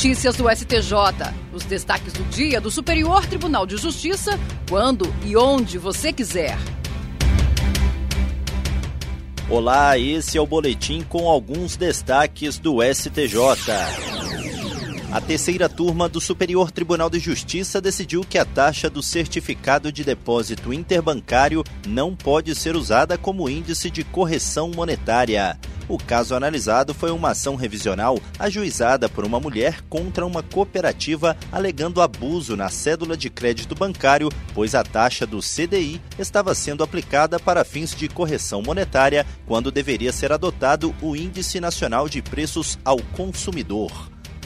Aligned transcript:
Notícias 0.00 0.34
do 0.34 0.48
STJ. 0.48 0.94
Os 1.52 1.62
destaques 1.64 2.14
do 2.14 2.24
dia 2.30 2.58
do 2.58 2.70
Superior 2.70 3.26
Tribunal 3.26 3.66
de 3.66 3.76
Justiça, 3.76 4.40
quando 4.66 5.04
e 5.26 5.36
onde 5.36 5.76
você 5.76 6.10
quiser. 6.10 6.56
Olá, 9.46 9.98
esse 9.98 10.38
é 10.38 10.40
o 10.40 10.46
boletim 10.46 11.02
com 11.06 11.28
alguns 11.28 11.76
destaques 11.76 12.58
do 12.58 12.78
STJ. 12.82 13.36
A 15.12 15.20
terceira 15.20 15.68
turma 15.68 16.08
do 16.08 16.18
Superior 16.18 16.70
Tribunal 16.70 17.10
de 17.10 17.18
Justiça 17.18 17.78
decidiu 17.78 18.22
que 18.22 18.38
a 18.38 18.44
taxa 18.46 18.88
do 18.88 19.02
certificado 19.02 19.92
de 19.92 20.02
depósito 20.02 20.72
interbancário 20.72 21.62
não 21.86 22.16
pode 22.16 22.54
ser 22.54 22.74
usada 22.74 23.18
como 23.18 23.50
índice 23.50 23.90
de 23.90 24.02
correção 24.02 24.70
monetária. 24.74 25.58
O 25.90 25.98
caso 25.98 26.36
analisado 26.36 26.94
foi 26.94 27.10
uma 27.10 27.30
ação 27.30 27.56
revisional 27.56 28.16
ajuizada 28.38 29.08
por 29.08 29.24
uma 29.24 29.40
mulher 29.40 29.82
contra 29.88 30.24
uma 30.24 30.40
cooperativa 30.40 31.36
alegando 31.50 32.00
abuso 32.00 32.56
na 32.56 32.68
cédula 32.68 33.16
de 33.16 33.28
crédito 33.28 33.74
bancário, 33.74 34.28
pois 34.54 34.76
a 34.76 34.84
taxa 34.84 35.26
do 35.26 35.40
CDI 35.40 36.00
estava 36.16 36.54
sendo 36.54 36.84
aplicada 36.84 37.40
para 37.40 37.64
fins 37.64 37.92
de 37.92 38.08
correção 38.08 38.62
monetária, 38.62 39.26
quando 39.46 39.72
deveria 39.72 40.12
ser 40.12 40.30
adotado 40.30 40.94
o 41.02 41.16
Índice 41.16 41.58
Nacional 41.58 42.08
de 42.08 42.22
Preços 42.22 42.78
ao 42.84 42.98
Consumidor. 43.16 43.90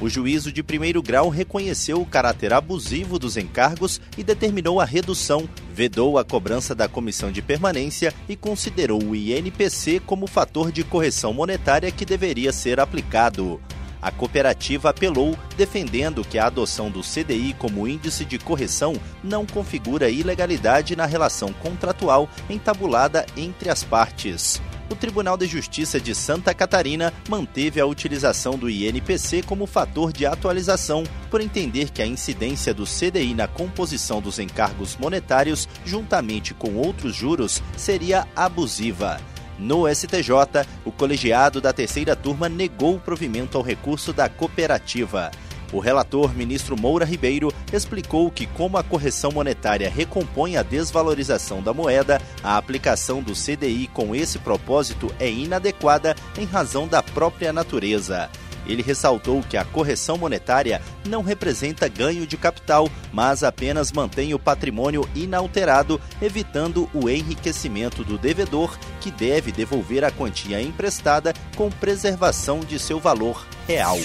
O 0.01 0.09
juízo 0.09 0.51
de 0.51 0.63
primeiro 0.63 1.03
grau 1.03 1.29
reconheceu 1.29 2.01
o 2.01 2.07
caráter 2.07 2.53
abusivo 2.53 3.19
dos 3.19 3.37
encargos 3.37 4.01
e 4.19 4.25
determinou 4.25 4.81
a 4.81 4.85
redução, 4.85 5.49
vedou 5.75 6.17
a 6.17 6.25
cobrança 6.25 6.73
da 6.73 6.89
comissão 6.89 7.33
de 7.33 7.43
permanência 7.43 8.15
e 8.29 8.37
considerou 8.37 9.03
o 9.03 9.17
INPC 9.17 10.01
como 10.07 10.29
fator 10.29 10.71
de 10.71 10.85
correção 10.85 11.35
monetária 11.35 11.91
que 11.91 12.05
deveria 12.05 12.53
ser 12.53 12.79
aplicado. 12.79 13.61
A 14.01 14.13
cooperativa 14.13 14.91
apelou, 14.91 15.37
defendendo 15.57 16.23
que 16.23 16.39
a 16.39 16.47
adoção 16.47 16.91
do 16.91 17.01
CDI 17.01 17.57
como 17.59 17.89
índice 17.89 18.25
de 18.25 18.39
correção 18.39 18.95
não 19.23 19.45
configura 19.45 20.09
ilegalidade 20.09 20.95
na 20.95 21.07
relação 21.07 21.53
contratual 21.55 22.29
entabulada 22.49 23.27
entre 23.37 23.69
as 23.69 23.83
partes 23.83 24.63
o 24.95 24.97
Tribunal 24.97 25.37
de 25.37 25.47
Justiça 25.47 26.01
de 26.01 26.15
Santa 26.15 26.55
Catarina 26.55 27.13
manteve 27.29 27.81
a 27.81 27.87
utilização 27.87 28.57
do 28.57 28.71
INPC 28.71 29.43
como 29.43 29.67
fator 29.67 30.13
de 30.13 30.25
atualização, 30.25 31.03
por 31.29 31.41
entender 31.41 31.91
que 31.91 32.01
a 32.01 32.07
incidência 32.07 32.73
do 32.73 32.85
CDI 32.85 33.35
na 33.35 33.49
composição 33.49 34.23
dos 34.23 34.39
encargos 34.39 34.97
monetários, 34.97 35.69
juntamente 35.85 36.55
com 36.55 36.77
outros 36.77 37.13
juros, 37.15 37.61
seria 37.77 38.27
abusiva. 38.37 39.21
No 39.59 39.93
STJ, 39.93 40.65
o 40.85 40.93
colegiado 40.93 41.61
da 41.61 41.73
terceira 41.73 42.15
turma 42.15 42.49
negou 42.49 42.95
o 42.95 43.01
provimento 43.01 43.59
ao 43.59 43.65
recurso 43.65 44.13
da 44.13 44.29
cooperativa. 44.29 45.33
O 45.75 45.81
relator, 45.81 46.33
ministro 46.37 46.81
Moura 46.81 47.05
Ribeiro, 47.05 47.53
explicou 47.73 48.31
que, 48.31 48.47
como 48.47 48.79
a 48.79 48.83
correção 48.85 49.33
monetária 49.33 49.91
recompõe 49.91 50.57
a 50.57 50.63
desvalorização 50.63 51.61
da 51.61 51.75
moeda, 51.75 52.23
a 52.45 52.57
aplicação 52.57 53.21
do 53.21 53.33
CDI 53.33 53.89
com 53.93 54.15
esse 54.15 54.39
propósito 54.39 55.13
é 55.19 55.29
inadequada 55.29 56.15
em 56.39 56.45
razão 56.45 56.87
da 56.87 57.03
própria 57.03 57.53
natureza. 57.53 58.31
Ele 58.69 58.83
ressaltou 58.83 59.43
que 59.43 59.57
a 59.57 59.65
correção 59.65 60.17
monetária 60.17 60.81
não 61.09 61.23
representa 61.23 61.89
ganho 61.89 62.25
de 62.25 62.37
capital, 62.37 62.89
mas 63.13 63.43
apenas 63.43 63.91
mantém 63.91 64.33
o 64.33 64.39
patrimônio 64.39 65.09
inalterado, 65.13 66.01
evitando 66.23 66.89
o 66.95 67.11
enriquecimento 67.11 68.05
do 68.05 68.17
devedor, 68.17 68.79
que 69.01 69.11
deve 69.11 69.51
devolver 69.51 70.05
a 70.05 70.13
quantia 70.13 70.63
emprestada 70.63 71.35
com 71.57 71.69
preservação 71.69 72.61
de 72.61 72.79
seu 72.79 73.01
valor 73.01 73.45
real. 73.67 73.99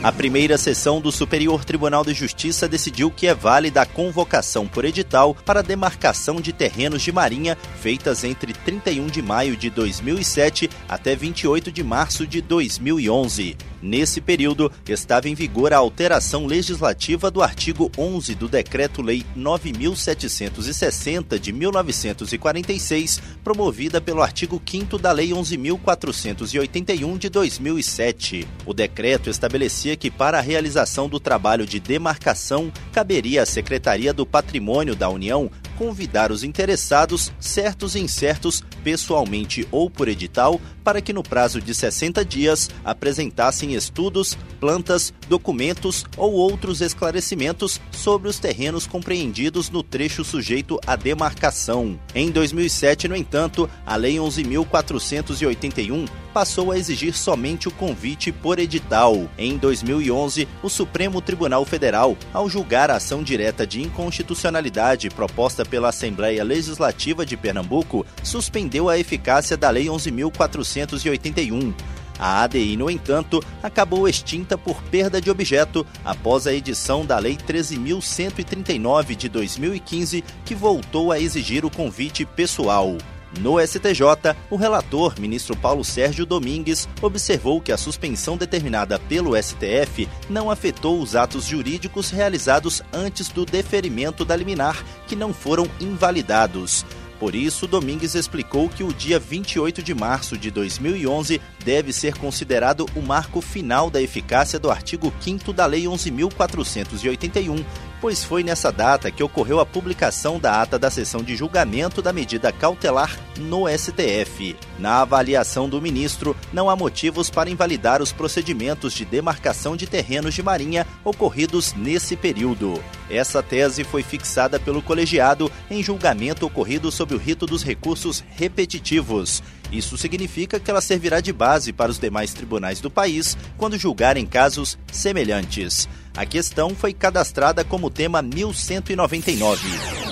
A 0.00 0.12
primeira 0.12 0.56
sessão 0.56 1.00
do 1.00 1.10
Superior 1.10 1.64
Tribunal 1.64 2.04
de 2.04 2.14
Justiça 2.14 2.68
decidiu 2.68 3.10
que 3.10 3.26
é 3.26 3.34
válida 3.34 3.82
a 3.82 3.86
convocação 3.86 4.64
por 4.64 4.84
edital 4.84 5.34
para 5.34 5.60
demarcação 5.60 6.40
de 6.40 6.52
terrenos 6.52 7.02
de 7.02 7.10
marinha 7.10 7.58
feitas 7.80 8.22
entre 8.22 8.52
31 8.52 9.06
de 9.08 9.20
maio 9.20 9.56
de 9.56 9.68
2007 9.68 10.70
até 10.88 11.16
28 11.16 11.72
de 11.72 11.82
março 11.82 12.24
de 12.28 12.40
2011. 12.40 13.56
Nesse 13.80 14.20
período, 14.20 14.72
estava 14.88 15.28
em 15.28 15.34
vigor 15.34 15.72
a 15.72 15.76
alteração 15.76 16.46
legislativa 16.46 17.30
do 17.30 17.42
artigo 17.42 17.90
11 17.96 18.34
do 18.34 18.48
Decreto-Lei 18.48 19.24
9760 19.36 21.38
de 21.38 21.52
1946, 21.52 23.22
promovida 23.44 24.00
pelo 24.00 24.22
artigo 24.22 24.60
5 24.64 24.98
da 24.98 25.12
Lei 25.12 25.32
11481 25.32 27.16
de 27.16 27.28
2007. 27.28 28.48
O 28.66 28.74
decreto 28.74 29.30
estabelecia 29.30 29.96
que 29.96 30.10
para 30.10 30.38
a 30.38 30.42
realização 30.42 31.08
do 31.08 31.20
trabalho 31.20 31.64
de 31.64 31.78
demarcação 31.78 32.72
caberia 32.92 33.42
à 33.42 33.46
Secretaria 33.46 34.12
do 34.12 34.26
Patrimônio 34.26 34.96
da 34.96 35.08
União 35.08 35.50
convidar 35.78 36.32
os 36.32 36.42
interessados, 36.42 37.32
certos 37.38 37.94
e 37.94 38.00
incertos, 38.00 38.64
pessoalmente 38.82 39.66
ou 39.70 39.88
por 39.88 40.08
edital, 40.08 40.60
para 40.82 41.00
que 41.00 41.12
no 41.12 41.22
prazo 41.22 41.60
de 41.60 41.72
60 41.72 42.24
dias 42.24 42.68
apresentassem 42.84 43.74
estudos, 43.74 44.36
plantas, 44.58 45.14
documentos 45.28 46.04
ou 46.16 46.32
outros 46.32 46.80
esclarecimentos 46.80 47.80
sobre 47.92 48.28
os 48.28 48.40
terrenos 48.40 48.88
compreendidos 48.88 49.70
no 49.70 49.84
trecho 49.84 50.24
sujeito 50.24 50.80
à 50.84 50.96
demarcação. 50.96 52.00
Em 52.12 52.30
2007, 52.30 53.06
no 53.06 53.14
entanto, 53.14 53.70
a 53.86 53.94
Lei 53.94 54.16
11.481 54.16 56.08
passou 56.32 56.70
a 56.70 56.78
exigir 56.78 57.14
somente 57.14 57.68
o 57.68 57.70
convite 57.70 58.30
por 58.30 58.58
edital. 58.58 59.28
Em 59.36 59.56
2011, 59.56 60.46
o 60.62 60.68
Supremo 60.68 61.20
Tribunal 61.20 61.64
Federal, 61.64 62.16
ao 62.32 62.48
julgar 62.48 62.90
a 62.90 62.96
ação 62.96 63.22
direta 63.22 63.66
de 63.66 63.82
inconstitucionalidade 63.82 65.10
proposta 65.10 65.64
pela 65.68 65.90
Assembleia 65.90 66.42
Legislativa 66.42 67.24
de 67.24 67.36
Pernambuco, 67.36 68.04
suspendeu 68.22 68.88
a 68.88 68.98
eficácia 68.98 69.56
da 69.56 69.70
Lei 69.70 69.86
11.481. 69.86 71.74
A 72.18 72.42
ADI, 72.42 72.76
no 72.76 72.90
entanto, 72.90 73.40
acabou 73.62 74.08
extinta 74.08 74.58
por 74.58 74.82
perda 74.82 75.20
de 75.20 75.30
objeto 75.30 75.86
após 76.04 76.48
a 76.48 76.52
edição 76.52 77.06
da 77.06 77.18
Lei 77.18 77.36
13.139 77.36 79.14
de 79.14 79.28
2015, 79.28 80.24
que 80.44 80.54
voltou 80.54 81.12
a 81.12 81.20
exigir 81.20 81.64
o 81.64 81.70
convite 81.70 82.24
pessoal. 82.24 82.96
No 83.40 83.60
STJ, 83.60 84.34
o 84.50 84.56
relator, 84.56 85.20
ministro 85.20 85.54
Paulo 85.54 85.84
Sérgio 85.84 86.24
Domingues, 86.24 86.88
observou 87.02 87.60
que 87.60 87.70
a 87.70 87.76
suspensão 87.76 88.36
determinada 88.36 88.98
pelo 88.98 89.36
STF 89.40 90.08
não 90.28 90.50
afetou 90.50 91.00
os 91.00 91.14
atos 91.14 91.44
jurídicos 91.44 92.10
realizados 92.10 92.82
antes 92.92 93.28
do 93.28 93.44
deferimento 93.44 94.24
da 94.24 94.34
liminar, 94.34 94.82
que 95.06 95.14
não 95.14 95.32
foram 95.32 95.68
invalidados. 95.80 96.84
Por 97.18 97.34
isso, 97.34 97.66
Domingues 97.66 98.14
explicou 98.14 98.68
que 98.68 98.84
o 98.84 98.92
dia 98.92 99.18
28 99.18 99.82
de 99.82 99.92
março 99.92 100.38
de 100.38 100.50
2011 100.52 101.40
deve 101.64 101.92
ser 101.92 102.16
considerado 102.16 102.86
o 102.94 103.02
marco 103.02 103.40
final 103.40 103.90
da 103.90 104.00
eficácia 104.00 104.58
do 104.58 104.70
artigo 104.70 105.12
5 105.20 105.52
da 105.52 105.66
Lei 105.66 105.84
11.481, 105.84 107.64
pois 108.00 108.24
foi 108.24 108.42
nessa 108.42 108.70
data 108.70 109.10
que 109.10 109.22
ocorreu 109.22 109.60
a 109.60 109.66
publicação 109.66 110.38
da 110.38 110.62
ata 110.62 110.78
da 110.78 110.90
sessão 110.90 111.22
de 111.22 111.36
julgamento 111.36 112.00
da 112.00 112.12
medida 112.12 112.52
cautelar 112.52 113.18
no 113.38 113.66
STF. 113.68 114.56
Na 114.78 115.02
avaliação 115.02 115.68
do 115.68 115.80
ministro, 115.80 116.36
não 116.52 116.70
há 116.70 116.76
motivos 116.76 117.30
para 117.30 117.50
invalidar 117.50 118.00
os 118.02 118.12
procedimentos 118.12 118.92
de 118.92 119.04
demarcação 119.04 119.76
de 119.76 119.86
terrenos 119.86 120.34
de 120.34 120.42
marinha 120.42 120.86
ocorridos 121.04 121.74
nesse 121.74 122.16
período. 122.16 122.82
Essa 123.10 123.42
tese 123.42 123.84
foi 123.84 124.02
fixada 124.02 124.60
pelo 124.60 124.82
colegiado 124.82 125.50
em 125.70 125.82
julgamento 125.82 126.46
ocorrido 126.46 126.90
sob 126.90 127.14
o 127.14 127.18
rito 127.18 127.46
dos 127.46 127.62
recursos 127.62 128.22
repetitivos. 128.36 129.42
Isso 129.70 129.98
significa 129.98 130.58
que 130.58 130.70
ela 130.70 130.80
servirá 130.80 131.20
de 131.20 131.32
base 131.32 131.72
para 131.72 131.90
os 131.90 131.98
demais 131.98 132.32
tribunais 132.32 132.80
do 132.80 132.90
país 132.90 133.36
quando 133.56 133.78
julgarem 133.78 134.26
casos 134.26 134.78
semelhantes. 134.90 135.88
A 136.18 136.26
questão 136.26 136.74
foi 136.74 136.92
cadastrada 136.92 137.62
como 137.62 137.88
tema 137.88 138.20
1199. 138.20 140.07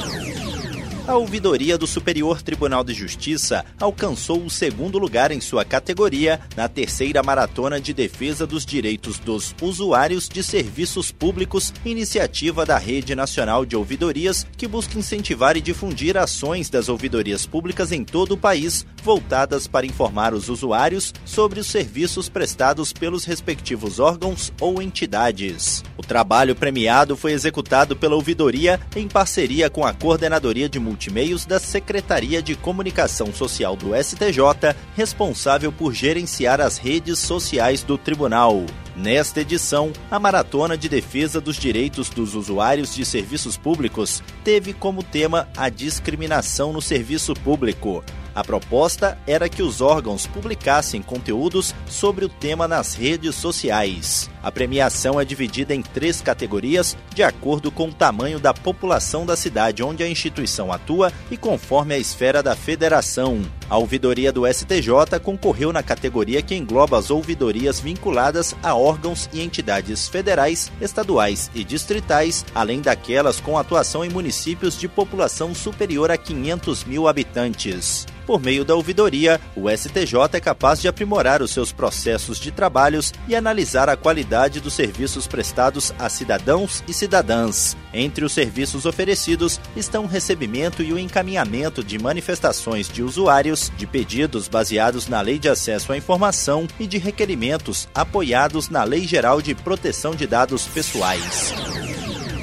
A 1.06 1.14
ouvidoria 1.14 1.78
do 1.78 1.86
Superior 1.86 2.42
Tribunal 2.42 2.82
de 2.82 2.92
Justiça 2.92 3.64
alcançou 3.80 4.44
o 4.44 4.50
segundo 4.50 4.98
lugar 4.98 5.30
em 5.30 5.40
sua 5.40 5.64
categoria 5.64 6.40
na 6.56 6.68
terceira 6.68 7.22
maratona 7.22 7.80
de 7.80 7.94
defesa 7.94 8.44
dos 8.44 8.66
direitos 8.66 9.20
dos 9.20 9.54
usuários 9.62 10.28
de 10.28 10.42
serviços 10.42 11.12
públicos, 11.12 11.72
iniciativa 11.84 12.66
da 12.66 12.76
Rede 12.76 13.14
Nacional 13.14 13.64
de 13.64 13.76
Ouvidorias, 13.76 14.44
que 14.56 14.66
busca 14.66 14.98
incentivar 14.98 15.56
e 15.56 15.60
difundir 15.60 16.16
ações 16.16 16.68
das 16.68 16.88
ouvidorias 16.88 17.46
públicas 17.46 17.92
em 17.92 18.02
todo 18.02 18.32
o 18.32 18.36
país, 18.36 18.84
voltadas 19.00 19.68
para 19.68 19.86
informar 19.86 20.34
os 20.34 20.48
usuários 20.48 21.14
sobre 21.24 21.60
os 21.60 21.68
serviços 21.68 22.28
prestados 22.28 22.92
pelos 22.92 23.24
respectivos 23.24 24.00
órgãos 24.00 24.52
ou 24.60 24.82
entidades. 24.82 25.84
O 25.96 26.02
trabalho 26.02 26.56
premiado 26.56 27.16
foi 27.16 27.30
executado 27.30 27.94
pela 27.94 28.16
ouvidoria 28.16 28.80
em 28.96 29.06
parceria 29.06 29.70
com 29.70 29.86
a 29.86 29.94
Coordenadoria 29.94 30.68
de 30.68 30.80
Multimeios 30.96 31.44
da 31.44 31.60
Secretaria 31.60 32.40
de 32.40 32.54
Comunicação 32.54 33.30
Social 33.30 33.76
do 33.76 33.94
STJ, 33.94 34.74
responsável 34.96 35.70
por 35.70 35.92
gerenciar 35.92 36.58
as 36.58 36.78
redes 36.78 37.18
sociais 37.18 37.82
do 37.82 37.98
tribunal. 37.98 38.64
Nesta 38.96 39.42
edição, 39.42 39.92
a 40.10 40.18
Maratona 40.18 40.74
de 40.74 40.88
Defesa 40.88 41.38
dos 41.38 41.56
Direitos 41.56 42.08
dos 42.08 42.34
Usuários 42.34 42.94
de 42.94 43.04
Serviços 43.04 43.58
Públicos 43.58 44.22
teve 44.42 44.72
como 44.72 45.02
tema 45.02 45.46
a 45.54 45.68
discriminação 45.68 46.72
no 46.72 46.80
serviço 46.80 47.34
público. 47.34 48.02
A 48.34 48.42
proposta 48.42 49.18
era 49.26 49.50
que 49.50 49.62
os 49.62 49.82
órgãos 49.82 50.26
publicassem 50.26 51.02
conteúdos 51.02 51.74
sobre 51.86 52.24
o 52.24 52.28
tema 52.30 52.66
nas 52.66 52.94
redes 52.94 53.34
sociais. 53.34 54.30
A 54.46 54.52
premiação 54.52 55.20
é 55.20 55.24
dividida 55.24 55.74
em 55.74 55.82
três 55.82 56.20
categorias, 56.20 56.96
de 57.12 57.20
acordo 57.24 57.68
com 57.68 57.88
o 57.88 57.92
tamanho 57.92 58.38
da 58.38 58.54
população 58.54 59.26
da 59.26 59.34
cidade 59.34 59.82
onde 59.82 60.04
a 60.04 60.08
instituição 60.08 60.72
atua 60.72 61.12
e 61.32 61.36
conforme 61.36 61.94
a 61.94 61.98
esfera 61.98 62.44
da 62.44 62.54
federação. 62.54 63.42
A 63.68 63.76
ouvidoria 63.76 64.30
do 64.30 64.46
STJ 64.46 65.18
concorreu 65.20 65.72
na 65.72 65.82
categoria 65.82 66.42
que 66.42 66.54
engloba 66.54 66.96
as 66.96 67.10
ouvidorias 67.10 67.80
vinculadas 67.80 68.54
a 68.62 68.72
órgãos 68.72 69.28
e 69.32 69.42
entidades 69.42 70.06
federais, 70.06 70.70
estaduais 70.80 71.50
e 71.52 71.64
distritais, 71.64 72.46
além 72.54 72.80
daquelas 72.80 73.40
com 73.40 73.58
atuação 73.58 74.04
em 74.04 74.10
municípios 74.10 74.78
de 74.78 74.86
população 74.86 75.56
superior 75.56 76.08
a 76.08 76.16
500 76.16 76.84
mil 76.84 77.08
habitantes. 77.08 78.06
Por 78.26 78.40
meio 78.40 78.64
da 78.64 78.74
ouvidoria, 78.74 79.40
o 79.54 79.70
STJ 79.70 80.18
é 80.32 80.40
capaz 80.40 80.80
de 80.80 80.88
aprimorar 80.88 81.40
os 81.40 81.52
seus 81.52 81.70
processos 81.70 82.40
de 82.40 82.50
trabalhos 82.50 83.14
e 83.28 83.36
analisar 83.36 83.88
a 83.88 83.96
qualidade 84.36 84.60
dos 84.60 84.74
serviços 84.74 85.26
prestados 85.26 85.94
a 85.98 86.10
cidadãos 86.10 86.84
e 86.86 86.92
cidadãs. 86.92 87.74
Entre 87.92 88.22
os 88.22 88.32
serviços 88.32 88.84
oferecidos 88.84 89.58
estão 89.74 90.04
o 90.04 90.06
recebimento 90.06 90.82
e 90.82 90.92
o 90.92 90.98
encaminhamento 90.98 91.82
de 91.82 91.98
manifestações 91.98 92.86
de 92.86 93.02
usuários, 93.02 93.72
de 93.78 93.86
pedidos 93.86 94.46
baseados 94.46 95.08
na 95.08 95.22
Lei 95.22 95.38
de 95.38 95.48
Acesso 95.48 95.90
à 95.90 95.96
Informação 95.96 96.68
e 96.78 96.86
de 96.86 96.98
requerimentos 96.98 97.88
apoiados 97.94 98.68
na 98.68 98.84
Lei 98.84 99.06
Geral 99.06 99.40
de 99.40 99.54
Proteção 99.54 100.14
de 100.14 100.26
Dados 100.26 100.66
Pessoais. 100.66 101.54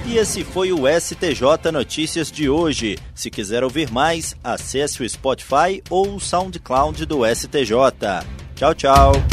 E 0.07 0.18
esse 0.18 0.44
foi 0.44 0.74
o 0.74 0.86
STJ 0.88 1.72
Notícias 1.72 2.31
de 2.31 2.50
hoje. 2.50 2.98
Se 3.13 3.30
quiser 3.30 3.63
ouvir 3.63 3.92
mais, 3.92 4.36
acesse 4.44 5.04
o 5.04 5.07
Spotify 5.07 5.84
ou 5.92 6.16
o 6.16 6.19
SoundCloud 6.19 7.06
do 7.06 7.19
STJ. 7.24 8.25
Tchau, 8.56 8.74
tchau. 8.74 9.32